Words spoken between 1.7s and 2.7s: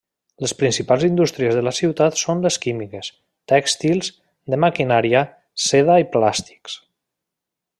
ciutat són les